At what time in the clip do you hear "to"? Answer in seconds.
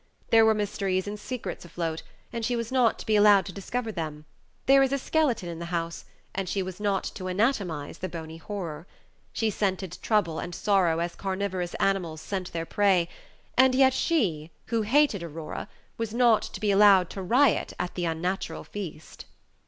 2.97-3.05, 3.45-3.51, 7.13-7.27, 16.41-16.59, 17.11-17.21